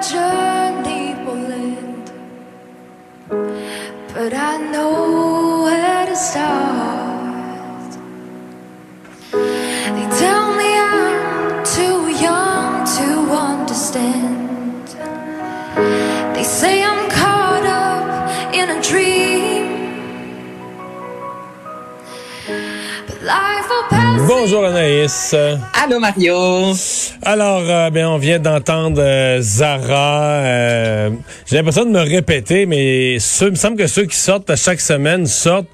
journey 0.00 1.14
will 1.26 1.52
end, 1.52 2.12
but 4.14 4.32
I 4.32 4.56
know 4.72 5.64
where 5.64 6.06
to 6.06 6.16
start. 6.16 6.89
Bonjour 24.32 24.64
Anaïs. 24.64 25.34
Allô 25.74 25.98
Mario. 25.98 26.72
Alors, 27.22 27.62
euh, 27.68 27.90
ben, 27.90 28.06
on 28.06 28.16
vient 28.16 28.38
d'entendre 28.38 29.02
euh, 29.02 29.38
Zara. 29.40 30.20
euh, 30.44 31.10
J'ai 31.46 31.56
l'impression 31.56 31.84
de 31.84 31.90
me 31.90 31.98
répéter, 31.98 32.64
mais 32.64 33.18
ceux, 33.18 33.46
il 33.46 33.50
me 33.50 33.56
semble 33.56 33.76
que 33.76 33.88
ceux 33.88 34.04
qui 34.04 34.14
sortent 34.16 34.48
à 34.48 34.54
chaque 34.54 34.80
semaine 34.80 35.26
sortent 35.26 35.66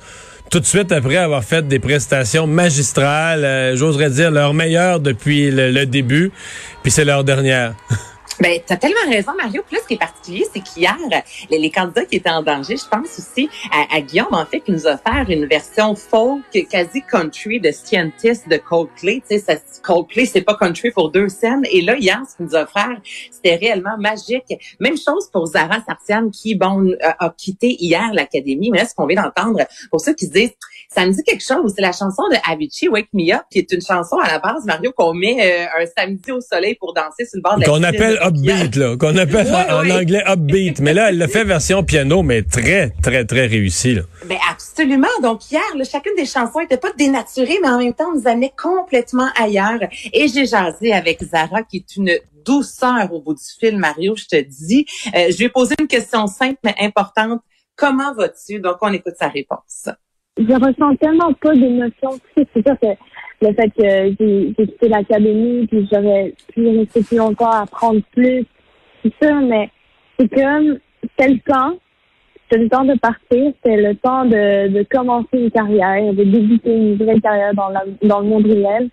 tout 0.50 0.58
de 0.58 0.64
suite 0.64 0.90
après 0.90 1.18
avoir 1.18 1.44
fait 1.44 1.68
des 1.68 1.78
prestations 1.78 2.46
magistrales. 2.46 3.44
euh, 3.44 3.76
J'oserais 3.76 4.08
dire 4.08 4.30
leur 4.30 4.54
meilleure 4.54 5.00
depuis 5.00 5.50
le, 5.50 5.70
le 5.70 5.84
début, 5.84 6.32
puis 6.82 6.90
c'est 6.90 7.04
leur 7.04 7.24
dernière. 7.24 7.74
Ben, 8.40 8.60
t'as 8.66 8.76
tellement 8.76 9.08
raison, 9.08 9.32
Mario. 9.34 9.62
Plus 9.62 9.78
ce 9.78 9.86
qui 9.86 9.94
est 9.94 9.98
particulier, 9.98 10.44
c'est 10.52 10.60
qu'hier, 10.60 10.96
les, 11.50 11.70
candidats 11.70 12.04
qui 12.04 12.16
étaient 12.16 12.30
en 12.30 12.42
danger, 12.42 12.76
je 12.76 12.86
pense 12.86 13.18
aussi 13.18 13.48
à, 13.72 14.00
Guillaume, 14.00 14.32
en 14.32 14.44
fait, 14.44 14.60
qui 14.60 14.72
nous 14.72 14.86
a 14.86 14.94
offert 14.94 15.24
une 15.28 15.46
version 15.46 15.94
folk, 15.94 16.44
quasi 16.70 17.02
country 17.02 17.60
de 17.60 17.70
Scientist 17.70 18.48
de 18.48 18.56
Coldplay. 18.56 19.22
Tu 19.28 19.38
sais, 19.38 19.62
Coldplay, 19.82 20.26
c'est 20.26 20.42
pas 20.42 20.54
country 20.54 20.90
pour 20.90 21.10
deux 21.10 21.28
scènes. 21.28 21.64
Et 21.70 21.80
là, 21.80 21.96
hier, 21.96 22.20
ce 22.28 22.36
qu'il 22.36 22.46
nous 22.46 22.56
a 22.56 22.64
offert, 22.64 23.00
c'était 23.30 23.56
réellement 23.56 23.96
magique. 23.98 24.54
Même 24.80 24.96
chose 24.96 25.30
pour 25.32 25.46
Zara 25.46 25.78
Sartian, 25.86 26.28
qui, 26.30 26.54
bon, 26.54 26.94
a, 27.02 27.26
a 27.26 27.30
quitté 27.30 27.76
hier 27.82 28.10
l'Académie. 28.12 28.70
Mais 28.70 28.78
là, 28.78 28.86
ce 28.86 28.94
qu'on 28.94 29.06
vient 29.06 29.22
d'entendre, 29.22 29.60
pour 29.90 30.00
ceux 30.00 30.14
qui 30.14 30.26
se 30.26 30.32
disent, 30.32 30.52
ça 30.88 31.06
me 31.06 31.12
dit 31.12 31.22
quelque 31.22 31.44
chose, 31.44 31.72
c'est 31.74 31.82
la 31.82 31.92
chanson 31.92 32.22
de 32.30 32.36
Avicii, 32.50 32.88
Wake 32.88 33.08
Me 33.12 33.34
Up, 33.34 33.42
qui 33.50 33.58
est 33.58 33.72
une 33.72 33.80
chanson 33.80 34.16
à 34.18 34.28
la 34.28 34.38
base, 34.38 34.64
Mario, 34.64 34.92
qu'on 34.92 35.14
met 35.14 35.36
euh, 35.40 35.82
un 35.82 35.86
samedi 35.96 36.32
au 36.32 36.40
soleil 36.40 36.74
pour 36.74 36.94
danser 36.94 37.26
sur 37.26 37.36
le 37.36 37.42
bord 37.42 37.56
de 37.56 37.60
la 37.60 37.66
Qu'on 37.66 37.82
appelle 37.82 38.18
upbeat, 38.22 38.76
là. 38.76 38.96
Qu'on 38.96 39.16
appelle 39.16 39.46
en, 39.70 39.90
anglais 39.90 40.22
upbeat. 40.26 40.80
Mais 40.80 40.94
là, 40.94 41.10
elle 41.10 41.18
l'a 41.18 41.28
fait 41.28 41.44
version 41.44 41.82
piano, 41.82 42.22
mais 42.22 42.42
très, 42.42 42.92
très, 43.02 43.24
très 43.24 43.46
réussi. 43.46 43.94
Là. 43.94 44.02
Ben 44.26 44.38
absolument. 44.50 45.06
Donc 45.22 45.50
hier, 45.50 45.62
là, 45.76 45.84
chacune 45.84 46.14
des 46.16 46.26
chansons 46.26 46.60
était 46.60 46.76
pas 46.76 46.92
dénaturée, 46.96 47.58
mais 47.62 47.68
en 47.68 47.78
même 47.78 47.94
temps, 47.94 48.14
nous 48.14 48.26
amenait 48.26 48.52
complètement 48.56 49.28
ailleurs. 49.36 49.80
Et 50.12 50.28
j'ai 50.28 50.46
jasé 50.46 50.92
avec 50.92 51.22
Zara, 51.22 51.62
qui 51.62 51.78
est 51.78 51.96
une 51.96 52.18
douceur 52.44 53.12
au 53.12 53.20
bout 53.20 53.34
du 53.34 53.42
fil, 53.58 53.76
Mario, 53.76 54.14
je 54.16 54.26
te 54.26 54.40
dis. 54.40 54.86
Euh, 55.14 55.30
je 55.30 55.36
lui 55.36 55.44
ai 55.44 55.48
posé 55.48 55.74
une 55.78 55.88
question 55.88 56.26
simple 56.26 56.58
mais 56.64 56.74
importante. 56.78 57.40
Comment 57.74 58.14
vas-tu? 58.14 58.60
Donc, 58.60 58.76
on 58.80 58.92
écoute 58.92 59.14
sa 59.18 59.28
réponse. 59.28 59.88
Je 60.38 60.52
ressens 60.52 60.96
tellement 60.96 61.32
pas 61.34 61.54
d'émotions. 61.54 62.18
Tu 62.36 62.42
sais, 62.42 62.48
C'est 62.54 62.66
sûr 62.66 62.78
que 62.80 62.88
le 63.42 63.54
fait 63.54 63.70
que 63.70 64.16
j'ai 64.18 64.54
j'ai 64.58 64.66
quitté 64.66 64.88
l'académie, 64.88 65.66
puis 65.66 65.88
j'aurais 65.92 66.34
pu 66.52 66.68
rester 66.68 67.02
plus 67.02 67.18
longtemps, 67.18 67.50
apprendre 67.50 68.00
plus, 68.12 68.44
c'est 69.02 69.12
ça, 69.20 69.34
mais 69.40 69.70
c'est 70.18 70.28
comme, 70.28 70.78
c'était 71.02 71.32
le 71.32 71.38
temps, 71.40 71.78
c'était 72.42 72.62
le 72.62 72.68
temps 72.68 72.84
de 72.84 72.98
partir, 72.98 73.52
c'était 73.56 73.76
le 73.76 73.94
temps 73.96 74.24
de, 74.24 74.68
de 74.68 74.82
commencer 74.90 75.28
une 75.34 75.50
carrière, 75.50 76.12
de 76.12 76.24
débuter 76.24 76.74
une 76.74 76.96
vraie 76.96 77.20
carrière 77.20 77.54
dans, 77.54 77.68
la, 77.68 77.84
dans 78.02 78.20
le 78.20 78.26
monde 78.26 78.46
réel. 78.46 78.88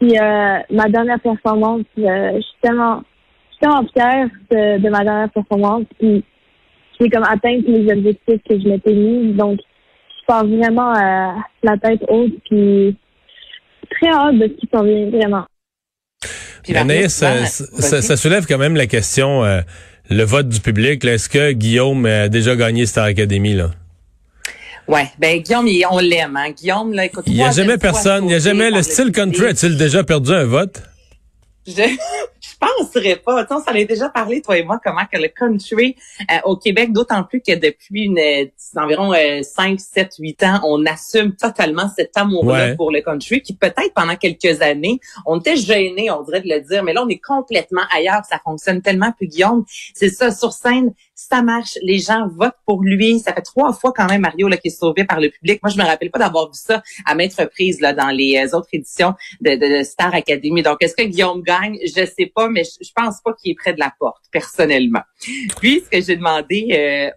Puis 0.00 0.18
euh, 0.18 0.58
ma 0.70 0.88
dernière 0.88 1.20
performance, 1.20 1.84
euh, 1.98 2.32
je 2.36 2.40
suis 2.40 2.56
tellement, 2.60 3.02
je 3.50 3.54
suis 3.54 3.60
tellement 3.60 3.86
fière 3.94 4.28
de, 4.50 4.82
de 4.82 4.88
ma 4.88 5.04
dernière 5.04 5.30
performance, 5.30 5.84
puis 5.98 6.24
j'ai 7.00 7.08
comme 7.08 7.24
atteint 7.24 7.60
tous 7.60 7.72
les 7.72 7.92
objectifs 7.92 8.42
que 8.48 8.58
je 8.58 8.68
m'étais 8.68 8.92
mis, 8.92 9.32
donc 9.32 9.60
je 10.28 10.32
pars 10.32 10.44
vraiment 10.46 10.92
euh, 10.94 11.32
la 11.62 11.76
tête 11.78 12.00
haute, 12.08 12.32
puis 12.48 12.96
très 13.90 14.10
hâte 14.10 14.34
de 14.38 14.48
ce 14.48 14.60
qui 14.60 14.68
s'en 14.74 14.82
vient, 14.82 15.10
vraiment. 15.10 15.44
Puis 16.64 16.76
Anaïs, 16.76 17.14
ça, 17.14 17.46
ça- 17.46 17.64
vas-y. 17.72 18.02
ça 18.02 18.16
soulève 18.16 18.46
quand 18.46 18.58
même 18.58 18.74
la 18.74 18.86
question, 18.86 19.44
euh, 19.44 19.60
le 20.10 20.24
vote 20.24 20.48
du 20.48 20.60
public. 20.60 21.04
Est-ce 21.04 21.28
que 21.28 21.52
Guillaume 21.52 22.06
a 22.06 22.28
déjà 22.28 22.56
gagné 22.56 22.86
Star 22.86 23.04
Academy? 23.04 23.54
Là? 23.54 23.70
Ouais, 24.88 25.06
ben 25.18 25.38
Guillaume, 25.40 25.66
il- 25.68 25.84
on 25.90 25.98
l'aime, 25.98 26.36
hein. 26.36 26.50
Guillaume, 26.50 26.92
là, 26.92 27.04
écoute. 27.04 27.24
Il 27.26 27.34
n'y 27.34 27.42
a 27.44 27.50
jamais 27.52 27.78
personne, 27.78 28.24
il 28.24 28.28
n'y 28.28 28.34
a 28.34 28.38
jamais 28.40 28.70
le 28.70 28.82
style 28.82 29.12
country. 29.12 29.46
A-t-il 29.46 29.76
déjà 29.76 30.02
perdu 30.04 30.32
un 30.32 30.44
vote? 30.44 30.82
Je 31.66 31.72
penserais 32.58 33.16
pas. 33.16 33.44
Tu 33.44 33.48
sais, 33.48 33.54
on 33.54 33.64
s'en 33.64 33.74
est 33.74 33.84
déjà 33.84 34.08
parlé, 34.08 34.42
toi 34.42 34.58
et 34.58 34.64
moi, 34.64 34.80
comment 34.82 35.04
que 35.10 35.18
le 35.18 35.28
country 35.28 35.96
euh, 36.30 36.34
au 36.44 36.56
Québec, 36.56 36.92
d'autant 36.92 37.22
plus 37.24 37.40
que 37.40 37.54
depuis 37.54 38.04
une, 38.04 38.18
euh, 38.18 38.46
environ 38.76 39.12
euh, 39.14 39.42
5, 39.42 39.80
7, 39.80 40.14
8 40.18 40.42
ans, 40.44 40.60
on 40.64 40.84
assume 40.86 41.34
totalement 41.36 41.88
cet 41.96 42.16
amour-là 42.16 42.56
Ouais. 42.56 42.76
pour 42.76 42.90
le 42.90 43.00
country, 43.00 43.42
qui 43.42 43.54
peut-être 43.54 43.92
pendant 43.94 44.16
quelques 44.16 44.62
années, 44.62 45.00
on 45.26 45.38
était 45.38 45.56
gênés, 45.56 46.10
on 46.10 46.22
dirait 46.22 46.40
de 46.40 46.48
le 46.48 46.60
dire, 46.60 46.82
mais 46.82 46.92
là, 46.92 47.02
on 47.04 47.08
est 47.08 47.18
complètement 47.18 47.82
ailleurs, 47.94 48.22
ça 48.28 48.38
fonctionne 48.42 48.80
tellement. 48.82 49.12
Puis 49.16 49.28
Guillaume, 49.28 49.64
c'est 49.94 50.08
ça, 50.08 50.30
sur 50.30 50.52
scène, 50.52 50.92
ça 51.16 51.40
marche, 51.40 51.78
les 51.82 51.98
gens 51.98 52.28
votent 52.28 52.58
pour 52.66 52.82
lui. 52.82 53.18
Ça 53.20 53.32
fait 53.32 53.40
trois 53.40 53.72
fois 53.72 53.92
quand 53.96 54.06
même, 54.06 54.20
Mario, 54.20 54.48
là, 54.48 54.58
qui 54.58 54.68
est 54.68 54.78
sauvé 54.78 55.04
par 55.04 55.18
le 55.18 55.30
public. 55.30 55.60
Moi, 55.62 55.72
je 55.72 55.78
me 55.78 55.84
rappelle 55.84 56.10
pas 56.10 56.18
d'avoir 56.18 56.48
vu 56.48 56.58
ça 56.58 56.82
à 57.06 57.14
maintes 57.14 57.34
reprises 57.34 57.80
là, 57.80 57.94
dans 57.94 58.10
les 58.10 58.36
euh, 58.36 58.56
autres 58.56 58.68
éditions 58.72 59.14
de, 59.40 59.82
Star 59.82 60.14
Academy. 60.14 60.62
Donc, 60.62 60.76
est-ce 60.80 60.94
que 60.94 61.04
Guillaume 61.04 61.42
gagne? 61.42 61.78
Je 61.84 62.04
sais 62.04 62.30
pas, 62.34 62.48
mais 62.48 62.64
je, 62.64 62.84
je 62.86 62.90
pense 62.94 63.20
pas 63.22 63.32
qu'il 63.32 63.52
est 63.52 63.54
près 63.54 63.72
de 63.72 63.80
la 63.80 63.92
porte, 63.98 64.24
personnellement. 64.30 65.00
Puis, 65.58 65.82
ce 65.84 65.90
que 65.90 66.04
j'ai 66.04 66.16
demandé 66.16 66.68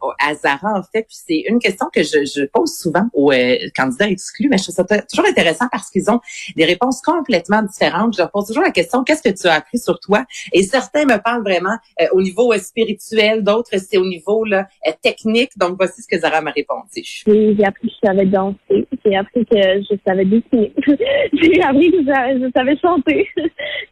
euh, 0.01 0.07
à 0.25 0.33
Zara, 0.33 0.79
en 0.79 0.83
fait, 0.83 1.03
puis 1.03 1.17
c'est 1.27 1.43
une 1.49 1.59
question 1.59 1.87
que 1.93 2.01
je, 2.01 2.23
je 2.23 2.45
pose 2.45 2.73
souvent 2.77 3.05
aux 3.13 3.33
euh, 3.33 3.57
candidats 3.75 4.07
exclus, 4.07 4.47
mais 4.49 4.57
je 4.57 4.63
trouve 4.63 4.75
ça 4.75 5.01
toujours 5.01 5.25
intéressant 5.27 5.65
parce 5.69 5.89
qu'ils 5.89 6.09
ont 6.09 6.21
des 6.55 6.65
réponses 6.65 7.01
complètement 7.01 7.63
différentes. 7.63 8.13
Je 8.13 8.19
leur 8.19 8.31
pose 8.31 8.47
toujours 8.47 8.63
la 8.63 8.71
question, 8.71 9.03
qu'est-ce 9.03 9.23
que 9.23 9.35
tu 9.35 9.47
as 9.47 9.55
appris 9.55 9.77
sur 9.77 9.99
toi? 9.99 10.23
Et 10.53 10.63
certains 10.63 11.03
me 11.03 11.17
parlent 11.21 11.43
vraiment 11.43 11.77
euh, 12.01 12.07
au 12.13 12.21
niveau 12.21 12.57
spirituel, 12.57 13.43
d'autres 13.43 13.88
c'est 13.89 13.97
au 13.97 14.05
niveau 14.05 14.45
là, 14.45 14.67
euh, 14.87 14.91
technique. 15.01 15.51
Donc, 15.57 15.75
voici 15.77 16.01
ce 16.01 16.07
que 16.07 16.19
Zara 16.19 16.41
m'a 16.41 16.51
répondu. 16.51 17.01
J'ai 17.25 17.65
appris 17.65 17.87
que 17.89 17.93
je 18.01 18.07
savais 18.07 18.25
danser, 18.25 18.87
j'ai 19.05 19.15
appris 19.15 19.45
que 19.45 19.57
je 19.57 19.95
savais 20.05 20.25
dessiner, 20.25 20.73
j'ai 21.33 21.61
appris 21.61 21.91
que 21.91 21.97
je, 21.99 22.51
savais 22.55 22.77
chanter. 22.77 23.27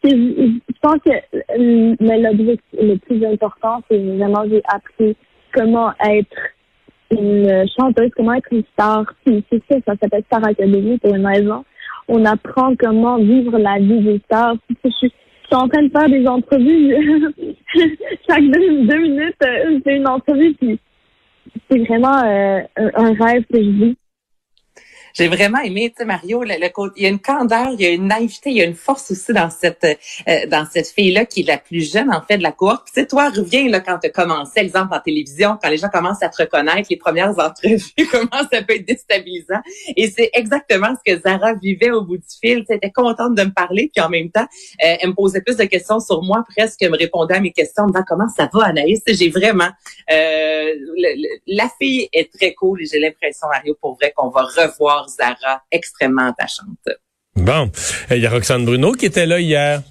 Je, 0.03 0.79
pense 0.81 0.99
que 1.03 1.11
euh, 1.11 1.95
l'objectif 1.99 2.61
le 2.79 2.97
plus 2.97 3.25
important, 3.25 3.81
c'est 3.89 3.97
vraiment 3.97 4.43
j'ai 4.47 4.61
appris 4.67 5.17
comment 5.53 5.91
être 6.07 6.37
une 7.11 7.65
chanteuse, 7.77 8.11
comment 8.15 8.33
être 8.33 8.47
une 8.51 8.63
star. 8.73 9.05
C'est 9.25 9.43
ça, 9.69 9.77
ça 9.85 9.93
s'appelle 10.01 10.23
Star 10.27 10.45
Academy 10.45 10.97
pour 10.99 11.15
une 11.15 11.25
raison. 11.25 11.65
On 12.07 12.23
apprend 12.25 12.75
comment 12.77 13.17
vivre 13.17 13.57
la 13.57 13.79
vie 13.79 14.01
des 14.01 14.21
stars. 14.25 14.55
Je 14.83 14.89
suis, 14.91 15.11
je 15.49 15.55
suis 15.55 15.63
en 15.63 15.69
train 15.69 15.83
de 15.83 15.89
faire 15.89 16.09
des 16.09 16.27
entrevues. 16.27 16.93
Chaque 18.29 18.43
deux, 18.43 18.85
deux 18.85 18.99
minutes, 18.99 19.35
euh, 19.43 19.79
fais 19.83 19.95
une 19.95 20.07
entrevue. 20.07 20.55
C'est 21.69 21.79
vraiment 21.85 22.21
euh, 22.25 22.61
un 22.75 23.13
rêve 23.13 23.45
que 23.51 23.63
je 23.63 23.69
vis. 23.69 23.97
J'ai 25.17 25.27
vraiment 25.29 25.59
aimé, 25.59 25.89
tu 25.89 25.97
sais, 25.99 26.05
Mario, 26.05 26.43
le, 26.43 26.55
le 26.59 26.69
il 26.97 27.03
y 27.03 27.05
a 27.07 27.09
une 27.09 27.19
candeur, 27.19 27.69
il 27.73 27.81
y 27.81 27.85
a 27.85 27.89
une 27.91 28.07
naïveté, 28.07 28.51
il 28.51 28.57
y 28.57 28.61
a 28.61 28.65
une 28.65 28.75
force 28.75 29.11
aussi 29.11 29.33
dans 29.33 29.49
cette 29.49 29.83
euh, 29.85 30.45
dans 30.47 30.65
cette 30.71 30.89
fille-là 30.89 31.25
qui 31.25 31.41
est 31.41 31.47
la 31.47 31.57
plus 31.57 31.91
jeune, 31.91 32.11
en 32.13 32.21
fait, 32.21 32.37
de 32.37 32.43
la 32.43 32.51
cohorte. 32.51 32.87
Tu 32.87 32.93
sais, 33.01 33.07
toi, 33.07 33.29
reviens 33.29 33.69
là 33.69 33.79
quand 33.81 33.99
tu 33.99 34.11
commencé, 34.11 34.59
exemple, 34.59 34.93
en 34.93 34.99
télévision, 34.99 35.57
quand 35.61 35.69
les 35.69 35.77
gens 35.77 35.89
commencent 35.89 36.23
à 36.23 36.29
te 36.29 36.41
reconnaître, 36.43 36.87
les 36.89 36.97
premières 36.97 37.37
entrevues, 37.39 37.81
comment 38.11 38.43
ça 38.51 38.61
peut 38.63 38.75
être 38.75 38.85
déstabilisant. 38.87 39.61
Et 39.95 40.09
c'est 40.09 40.29
exactement 40.33 40.89
ce 40.95 41.13
que 41.13 41.19
Zara 41.21 41.53
vivait 41.55 41.91
au 41.91 42.03
bout 42.03 42.17
du 42.17 42.23
fil. 42.41 42.65
Tu 42.69 42.75
était 42.75 42.91
contente 42.91 43.35
de 43.35 43.43
me 43.43 43.51
parler, 43.51 43.89
puis 43.93 44.03
en 44.03 44.09
même 44.09 44.29
temps, 44.31 44.47
euh, 44.83 44.95
elle 45.01 45.09
me 45.09 45.15
posait 45.15 45.41
plus 45.41 45.57
de 45.57 45.65
questions 45.65 45.99
sur 45.99 46.21
moi, 46.23 46.43
presque, 46.55 46.81
elle 46.81 46.91
me 46.91 46.97
répondait 46.97 47.35
à 47.35 47.39
mes 47.39 47.51
questions, 47.51 47.83
en 47.83 47.87
disant 47.87 48.03
comment 48.07 48.29
ça 48.29 48.49
va, 48.53 48.65
Anaïs. 48.65 49.01
J'ai 49.07 49.29
vraiment... 49.29 49.69
euh, 50.11 50.73
le- 50.95 51.37
la 51.47 51.69
fille 51.81 52.09
est 52.13 52.31
très 52.33 52.53
cool 52.53 52.81
et 52.81 52.85
j'ai 52.85 52.99
l'impression, 52.99 53.47
Mario, 53.49 53.75
pour 53.81 53.95
vrai, 53.95 54.13
qu'on 54.15 54.29
va 54.29 54.43
revoir 54.43 55.06
Zara 55.07 55.63
extrêmement 55.71 56.27
attachante. 56.27 56.77
Bon. 57.35 57.71
Il 58.11 58.17
y 58.17 58.25
a 58.25 58.29
Roxane 58.29 58.65
Bruno 58.65 58.93
qui 58.93 59.05
était 59.05 59.25
là 59.25 59.39
hier. 59.39 59.81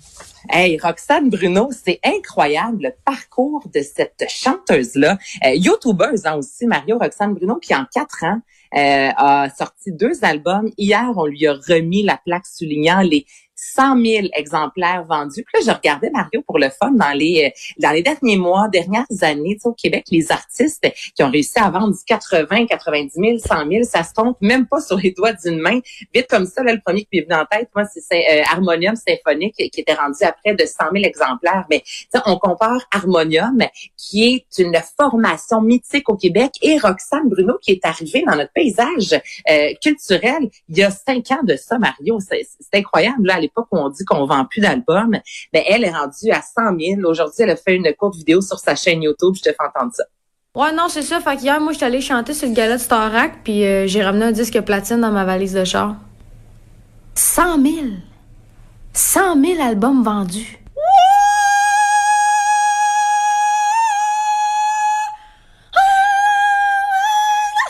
Hey, 0.48 0.78
Roxane 0.78 1.28
Bruno, 1.28 1.70
c'est 1.72 1.98
incroyable 2.04 2.84
le 2.84 2.90
parcours 3.04 3.68
de 3.74 3.80
cette 3.80 4.24
chanteuse-là. 4.28 5.18
Euh, 5.44 5.54
YouTubeuse 5.54 6.24
hein, 6.24 6.36
aussi, 6.36 6.66
Mario 6.66 6.98
Roxane 6.98 7.34
Bruno, 7.34 7.56
qui 7.56 7.74
en 7.74 7.84
quatre 7.92 8.22
ans 8.24 8.40
euh, 8.76 9.10
a 9.16 9.48
sorti 9.56 9.92
deux 9.92 10.24
albums. 10.24 10.70
Hier, 10.76 11.10
on 11.16 11.26
lui 11.26 11.46
a 11.46 11.54
remis 11.54 12.04
la 12.04 12.20
plaque 12.24 12.46
soulignant 12.46 13.00
les 13.00 13.26
100 13.56 14.02
000 14.04 14.26
exemplaires 14.34 15.04
vendus. 15.08 15.44
Puis 15.44 15.60
là, 15.64 15.72
je 15.72 15.76
regardais 15.76 16.10
Mario 16.10 16.42
pour 16.42 16.58
le 16.58 16.68
fun 16.68 16.92
dans 16.92 17.12
les 17.12 17.46
euh, 17.46 17.72
dans 17.78 17.90
les 17.90 18.02
derniers 18.02 18.36
mois, 18.36 18.68
dernières 18.68 19.06
années, 19.22 19.54
tu 19.54 19.62
sais, 19.62 19.68
au 19.68 19.72
Québec, 19.72 20.04
les 20.10 20.30
artistes 20.30 20.86
qui 21.14 21.22
ont 21.22 21.30
réussi 21.30 21.58
à 21.58 21.70
vendre 21.70 21.92
du 21.92 22.04
80, 22.06 22.66
90 22.66 23.12
000, 23.14 23.38
100 23.38 23.68
000, 23.70 23.84
ça 23.84 24.02
se 24.02 24.12
compte 24.14 24.36
même 24.40 24.66
pas 24.66 24.80
sur 24.80 24.96
les 24.96 25.10
doigts 25.10 25.32
d'une 25.32 25.58
main. 25.58 25.80
Vite 26.14 26.26
comme 26.28 26.46
ça, 26.46 26.62
là, 26.62 26.72
le 26.72 26.80
premier 26.84 27.04
qui 27.04 27.18
m'est 27.18 27.22
venu 27.22 27.34
en 27.34 27.46
tête, 27.46 27.68
moi, 27.74 27.84
c'est 27.86 28.40
euh, 28.40 28.42
Harmonium 28.50 28.94
Symphonique 28.96 29.54
qui 29.56 29.80
était 29.80 29.94
rendu 29.94 30.22
à 30.22 30.32
près 30.32 30.54
de 30.54 30.64
100 30.64 30.92
000 30.92 31.04
exemplaires. 31.04 31.64
Mais 31.70 31.82
on 32.26 32.38
compare 32.38 32.80
Harmonium, 32.92 33.58
qui 33.96 34.34
est 34.34 34.62
une 34.62 34.78
formation 34.98 35.60
mythique 35.60 36.08
au 36.08 36.16
Québec, 36.16 36.52
et 36.62 36.78
Roxane 36.78 37.28
Bruno, 37.28 37.58
qui 37.62 37.72
est 37.72 37.84
arrivée 37.84 38.22
dans 38.26 38.36
notre 38.36 38.52
paysage 38.52 39.20
euh, 39.50 39.72
culturel 39.82 40.50
il 40.68 40.78
y 40.78 40.82
a 40.82 40.90
cinq 40.90 41.30
ans 41.30 41.42
de 41.42 41.56
ça, 41.56 41.78
Mario. 41.78 42.18
C'est 42.20 42.78
incroyable. 42.78 43.26
Là, 43.26 43.34
l'époque 43.46 43.66
où 43.72 43.78
on 43.78 43.88
dit 43.88 44.04
qu'on 44.04 44.26
vend 44.26 44.44
plus 44.44 44.60
d'albums, 44.60 45.18
ben 45.52 45.62
elle 45.66 45.84
est 45.84 45.90
rendue 45.90 46.30
à 46.30 46.42
100 46.42 46.78
000. 46.78 47.00
Aujourd'hui, 47.04 47.36
elle 47.38 47.50
a 47.50 47.56
fait 47.56 47.74
une 47.74 47.92
courte 47.94 48.16
vidéo 48.16 48.40
sur 48.40 48.58
sa 48.58 48.74
chaîne 48.74 49.02
YouTube. 49.02 49.34
Je 49.36 49.42
te 49.42 49.48
fais 49.50 49.56
entendre 49.74 49.92
ça. 49.94 50.04
Ouais, 50.54 50.72
non, 50.72 50.88
c'est 50.88 51.02
ça. 51.02 51.20
Fait 51.20 51.38
moi, 51.60 51.72
je 51.72 51.76
suis 51.76 51.84
allée 51.84 52.00
chanter 52.00 52.32
sur 52.32 52.48
le 52.48 52.54
gala 52.54 52.76
de 52.76 52.80
Starac, 52.80 53.42
puis 53.44 53.64
euh, 53.64 53.86
j'ai 53.86 54.02
ramené 54.02 54.26
un 54.26 54.32
disque 54.32 54.58
platine 54.62 55.00
dans 55.00 55.12
ma 55.12 55.24
valise 55.24 55.52
de 55.52 55.64
char. 55.64 55.96
100 57.14 57.62
000! 57.62 57.74
100 58.94 59.44
000 59.44 59.62
albums 59.62 60.02
vendus. 60.02 60.58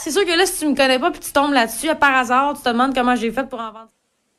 C'est 0.07 0.13
sûr 0.13 0.25
que 0.25 0.39
là, 0.39 0.47
si 0.47 0.61
tu 0.61 0.69
me 0.69 0.77
connais 0.77 1.01
pas 1.01 1.11
puis 1.11 1.19
tu 1.19 1.33
tombes 1.33 1.53
là-dessus, 1.53 1.89
par 1.97 2.15
hasard, 2.15 2.55
tu 2.55 2.63
te 2.63 2.69
demandes 2.69 2.95
comment 2.95 3.17
j'ai 3.17 3.33
fait 3.33 3.49
pour 3.49 3.59
en 3.59 3.73
vendre. 3.73 3.89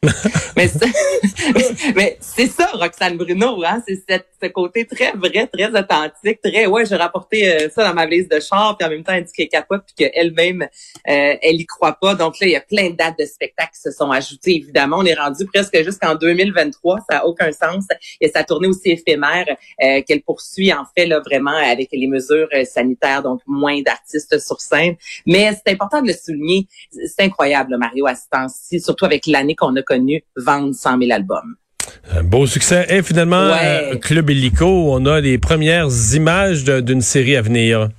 mais 1.95 2.17
c'est 2.19 2.47
ça, 2.47 2.67
Roxane 2.73 3.17
Bruno, 3.17 3.63
hein? 3.63 3.81
C'est 3.87 4.23
ce 4.41 4.47
côté 4.49 4.85
très 4.85 5.11
vrai, 5.13 5.47
très 5.47 5.69
authentique, 5.69 6.39
très 6.43 6.67
ouais, 6.67 6.85
j'ai 6.85 6.95
rapporté 6.95 7.49
euh, 7.49 7.69
ça 7.69 7.83
dans 7.83 7.95
ma 7.95 8.03
valise 8.03 8.29
de 8.29 8.39
char, 8.39 8.77
puis 8.77 8.85
en 8.87 8.91
même 8.91 9.03
temps 9.03 9.13
elle 9.13 9.23
dit 9.23 9.33
qu'elle 9.33 9.49
capote 9.49 9.83
puis 9.87 10.05
qu'elle-même 10.05 10.61
euh, 10.61 10.67
elle 11.41 11.59
y 11.59 11.65
croit 11.65 11.97
pas. 11.99 12.13
Donc 12.13 12.39
là, 12.39 12.47
il 12.47 12.51
y 12.51 12.55
a 12.55 12.61
plein 12.61 12.91
de 12.91 12.95
dates 12.95 13.17
de 13.17 13.25
spectacles 13.25 13.71
qui 13.73 13.81
se 13.81 13.91
sont 13.91 14.11
ajoutées. 14.11 14.57
Évidemment, 14.57 14.97
on 14.99 15.05
est 15.05 15.15
rendu 15.15 15.45
presque 15.45 15.83
jusqu'en 15.83 16.13
2023, 16.13 16.99
ça 17.09 17.19
a 17.19 17.25
aucun 17.25 17.51
sens. 17.51 17.85
Et 18.21 18.29
sa 18.29 18.43
tournée 18.43 18.67
aussi 18.67 18.91
éphémère 18.91 19.47
euh, 19.81 20.01
qu'elle 20.07 20.21
poursuit 20.21 20.71
en 20.73 20.85
fait 20.95 21.07
là 21.07 21.19
vraiment 21.21 21.57
avec 21.57 21.89
les 21.91 22.07
mesures 22.07 22.49
sanitaires, 22.65 23.23
donc 23.23 23.41
moins 23.47 23.81
d'artistes 23.81 24.37
sur 24.39 24.61
scène. 24.61 24.95
Mais 25.25 25.51
c'est 25.53 25.73
important 25.73 26.01
de 26.03 26.07
le 26.07 26.13
souligner, 26.13 26.67
c'est 26.91 27.23
incroyable 27.23 27.77
Mario 27.77 28.05
à 28.05 28.13
ce 28.13 28.29
temps-ci, 28.31 28.79
surtout 28.79 29.05
avec 29.05 29.25
l'année 29.25 29.55
qu'on 29.55 29.75
a 29.75 29.81
connu 29.87 30.23
vendre 30.35 30.73
100 30.73 30.99
000 30.99 31.11
albums. 31.11 31.55
Un 32.11 32.23
beau 32.23 32.45
succès. 32.45 32.85
Et 32.89 33.01
finalement, 33.01 33.37
euh, 33.37 33.95
Club 33.95 34.29
Illico, 34.29 34.93
on 34.93 35.05
a 35.05 35.19
les 35.19 35.37
premières 35.37 35.89
images 36.13 36.63
d'une 36.63 37.01
série 37.01 37.35
à 37.35 37.41
venir. 37.41 37.89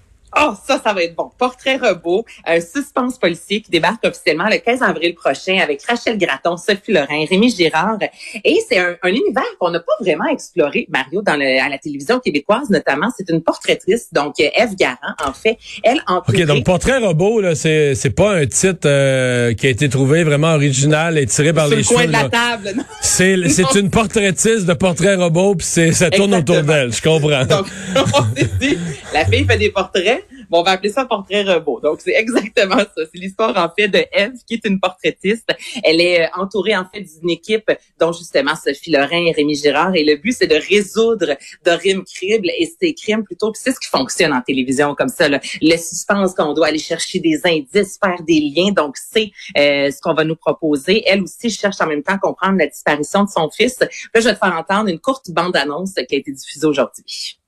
Oh, 0.40 0.54
ça, 0.66 0.80
ça 0.82 0.92
va 0.92 1.02
être 1.02 1.14
bon. 1.14 1.30
Portrait 1.36 1.76
robot, 1.76 2.24
un 2.46 2.60
suspense 2.60 3.18
policier 3.18 3.60
qui 3.60 3.70
débarque 3.70 4.04
officiellement 4.04 4.48
le 4.48 4.58
15 4.58 4.82
avril 4.82 5.14
prochain 5.14 5.58
avec 5.58 5.82
Rachel 5.82 6.18
Gratton, 6.18 6.56
Sophie 6.56 6.92
Lorrain, 6.92 7.24
Rémi 7.28 7.50
Girard. 7.50 7.98
Et 8.44 8.58
c'est 8.68 8.78
un, 8.78 8.96
univers 9.04 9.42
qu'on 9.58 9.70
n'a 9.70 9.80
pas 9.80 9.92
vraiment 10.00 10.26
exploré, 10.26 10.86
Mario, 10.90 11.22
dans 11.22 11.36
le, 11.36 11.60
à 11.60 11.68
la 11.68 11.78
télévision 11.78 12.20
québécoise 12.20 12.70
notamment. 12.70 13.08
C'est 13.16 13.28
une 13.30 13.42
portraitrice, 13.42 14.12
donc 14.12 14.34
Eve 14.38 14.74
Garant, 14.76 14.96
en 15.24 15.32
fait. 15.32 15.58
Elle, 15.82 16.02
en 16.06 16.18
OK, 16.18 16.42
donc 16.44 16.64
Portrait 16.64 16.98
robot, 16.98 17.40
là, 17.40 17.54
c'est, 17.54 17.94
c'est 17.94 18.10
pas 18.10 18.34
un 18.34 18.46
titre 18.46 18.86
euh, 18.86 19.54
qui 19.54 19.66
a 19.66 19.70
été 19.70 19.88
trouvé 19.88 20.24
vraiment 20.24 20.54
original 20.54 21.18
et 21.18 21.26
tiré 21.26 21.52
par 21.52 21.68
les 21.68 21.82
cheveux. 21.82 21.96
coin 21.96 22.06
de 22.06 22.12
la 22.12 22.28
table, 22.28 22.72
non? 22.76 22.84
C'est, 23.00 23.36
c'est 23.48 23.74
une 23.74 23.90
portraitiste 23.90 24.66
de 24.66 24.74
Portrait 24.74 25.16
robot, 25.16 25.56
puis 25.56 25.66
c'est, 25.66 25.92
ça 25.92 26.10
tourne 26.10 26.34
autour 26.34 26.62
d'elle, 26.62 26.92
je 26.92 27.02
comprends. 27.02 27.44
Donc, 27.44 27.66
on 27.96 28.36
s'est 28.36 28.50
dit, 28.60 28.78
la 29.12 29.24
fille 29.24 29.44
fait 29.44 29.58
des 29.58 29.70
portraits, 29.70 30.24
Bon, 30.50 30.60
on 30.60 30.62
va 30.62 30.72
appeler 30.72 30.90
ça 30.90 31.04
portrait 31.04 31.42
robot. 31.42 31.80
Donc, 31.80 32.00
c'est 32.00 32.14
exactement 32.14 32.78
ça. 32.78 32.88
C'est 32.96 33.18
l'histoire, 33.18 33.56
en 33.56 33.68
fait, 33.76 33.88
de 33.88 34.04
Eve, 34.12 34.32
qui 34.46 34.54
est 34.54 34.64
une 34.64 34.80
portraitiste. 34.80 35.48
Elle 35.84 36.00
est 36.00 36.22
euh, 36.22 36.28
entourée, 36.36 36.76
en 36.76 36.84
fait, 36.92 37.00
d'une 37.00 37.30
équipe 37.30 37.70
dont, 38.00 38.12
justement, 38.12 38.54
Sophie 38.54 38.90
Lorrain 38.90 39.26
et 39.26 39.32
Rémi 39.32 39.54
Girard. 39.54 39.94
Et 39.94 40.04
le 40.04 40.16
but, 40.16 40.32
c'est 40.32 40.46
de 40.46 40.54
résoudre 40.54 41.36
d'horribles 41.64 42.04
crimes 42.04 42.44
et 42.44 42.70
ces 42.80 42.94
crimes 42.94 43.24
plutôt. 43.24 43.52
Puis 43.52 43.60
c'est 43.62 43.72
ce 43.72 43.80
qui 43.80 43.88
fonctionne 43.88 44.32
en 44.32 44.40
télévision 44.40 44.94
comme 44.94 45.08
ça. 45.08 45.28
Là. 45.28 45.40
Le 45.60 45.76
suspense 45.76 46.34
qu'on 46.34 46.54
doit 46.54 46.68
aller 46.68 46.78
chercher 46.78 47.20
des 47.20 47.40
indices, 47.44 47.98
faire 48.02 48.22
des 48.26 48.40
liens. 48.40 48.72
Donc, 48.72 48.96
c'est 48.96 49.30
euh, 49.56 49.90
ce 49.90 50.00
qu'on 50.00 50.14
va 50.14 50.24
nous 50.24 50.36
proposer. 50.36 51.02
Elle 51.06 51.22
aussi 51.22 51.50
cherche 51.50 51.80
en 51.80 51.86
même 51.86 52.02
temps 52.02 52.14
à 52.14 52.18
comprendre 52.18 52.58
la 52.58 52.66
disparition 52.66 53.24
de 53.24 53.28
son 53.28 53.50
fils. 53.50 53.78
Là, 53.80 53.88
je 54.14 54.20
vais 54.20 54.34
te 54.34 54.38
faire 54.38 54.54
entendre 54.54 54.88
une 54.88 54.98
courte 54.98 55.30
bande-annonce 55.30 55.94
qui 55.94 56.14
a 56.14 56.18
été 56.18 56.32
diffusée 56.32 56.66
aujourd'hui. 56.66 57.38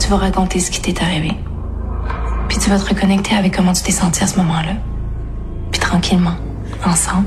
Tu 0.00 0.08
vas 0.08 0.16
raconter 0.16 0.60
ce 0.60 0.70
qui 0.70 0.80
t'est 0.80 1.00
arrivé. 1.00 1.30
Tu 2.62 2.70
vas 2.70 2.78
te 2.78 2.88
reconnecter 2.90 3.34
avec 3.34 3.56
comment 3.56 3.72
tu 3.72 3.82
t'es 3.82 3.90
senti 3.90 4.22
à 4.22 4.28
ce 4.28 4.36
moment-là. 4.36 4.74
Puis 5.72 5.80
tranquillement, 5.80 6.36
ensemble, 6.86 7.26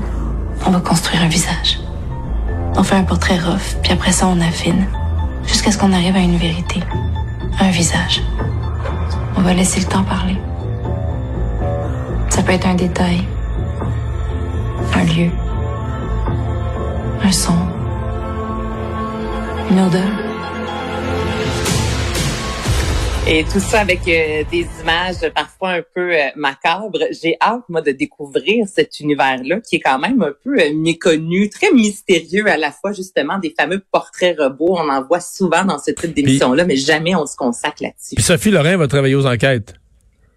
on 0.64 0.70
va 0.70 0.80
construire 0.80 1.22
un 1.22 1.28
visage. 1.28 1.78
On 2.74 2.82
fait 2.82 2.94
un 2.94 3.02
portrait 3.02 3.38
rough, 3.38 3.76
puis 3.82 3.92
après 3.92 4.12
ça, 4.12 4.28
on 4.28 4.40
affine. 4.40 4.86
Jusqu'à 5.46 5.70
ce 5.72 5.76
qu'on 5.76 5.92
arrive 5.92 6.16
à 6.16 6.20
une 6.20 6.38
vérité. 6.38 6.80
Un 7.60 7.68
visage. 7.68 8.22
On 9.36 9.42
va 9.42 9.52
laisser 9.52 9.80
le 9.80 9.86
temps 9.86 10.04
parler. 10.04 10.38
Ça 12.30 12.42
peut 12.42 12.52
être 12.52 12.66
un 12.66 12.74
détail. 12.74 13.22
Un 14.94 15.04
lieu. 15.04 15.30
Un 17.22 17.32
son. 17.32 17.58
Une 19.70 19.80
odeur. 19.80 20.25
Et 23.28 23.42
tout 23.42 23.58
ça 23.58 23.80
avec 23.80 24.02
euh, 24.06 24.44
des 24.52 24.68
images 24.80 25.28
parfois 25.34 25.70
un 25.70 25.82
peu 25.82 26.14
euh, 26.14 26.28
macabres. 26.36 27.00
J'ai 27.10 27.36
hâte, 27.40 27.62
moi, 27.68 27.82
de 27.82 27.90
découvrir 27.90 28.68
cet 28.68 29.00
univers-là 29.00 29.58
qui 29.68 29.76
est 29.76 29.80
quand 29.80 29.98
même 29.98 30.22
un 30.22 30.32
peu 30.44 30.60
euh, 30.60 30.72
méconnu, 30.72 31.50
très 31.50 31.72
mystérieux 31.72 32.46
à 32.48 32.56
la 32.56 32.70
fois, 32.70 32.92
justement, 32.92 33.40
des 33.40 33.52
fameux 33.58 33.82
portraits 33.90 34.38
robots. 34.38 34.76
On 34.78 34.88
en 34.88 35.04
voit 35.04 35.18
souvent 35.18 35.64
dans 35.64 35.80
ce 35.80 35.90
type 35.90 36.14
d'émission-là, 36.14 36.64
mais 36.66 36.76
jamais 36.76 37.16
on 37.16 37.26
se 37.26 37.34
consacre 37.34 37.82
là-dessus. 37.82 38.14
Puis 38.14 38.22
Sophie 38.22 38.52
Lorrain 38.52 38.76
va 38.76 38.86
travailler 38.86 39.16
aux 39.16 39.26
enquêtes. 39.26 39.74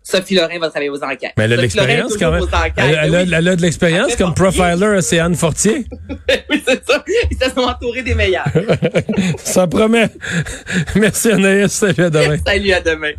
Sophie 0.09 0.35
Lorrain 0.35 0.57
va 0.59 0.69
travailler 0.69 0.89
aux 0.89 1.03
enquêtes. 1.03 1.33
Mais 1.37 1.43
elle 1.43 1.53
a 1.53 1.57
de 1.57 1.61
l'expérience 1.61 2.17
quand 2.17 2.31
même. 2.31 2.43
Elle, 2.77 3.47
a, 3.47 3.55
de 3.55 3.61
l'expérience 3.61 4.15
comme 4.15 4.33
profiler, 4.33 4.99
c'est 5.01 5.19
Anne 5.19 5.35
Fortier. 5.35 5.85
oui, 6.49 6.63
c'est 6.67 6.83
ça. 6.85 7.03
Ils 7.29 7.37
se 7.37 7.49
sont 7.51 7.61
entourés 7.61 8.01
des 8.01 8.15
meilleurs. 8.15 8.47
ça 9.43 9.67
promet. 9.67 10.09
Merci 10.95 11.31
Anaïs. 11.31 11.71
Salut 11.71 12.05
à 12.05 12.09
demain. 12.09 12.37
Salut 12.45 12.71
à 12.71 12.81
demain. 12.81 13.11